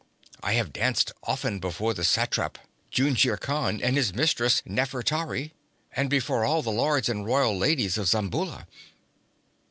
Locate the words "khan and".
3.39-3.95